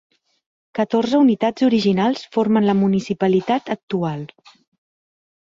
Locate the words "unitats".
1.23-1.67